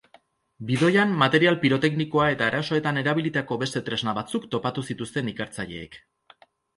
Bidoian 0.67 1.11
material 1.17 1.57
piroteknikoa 1.65 2.25
eta 2.35 2.47
erasoetan 2.51 2.97
erabilitako 3.01 3.57
beste 3.65 3.81
tresna 3.91 4.15
batzuk 4.21 4.49
topatu 4.57 4.85
zituzten 4.89 5.31
ikertzaileek. 5.33 5.99